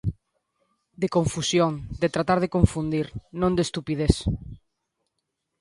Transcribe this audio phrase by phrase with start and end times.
[1.01, 3.07] De confusión, de tratar de confundir,
[3.41, 4.15] non de estupidez.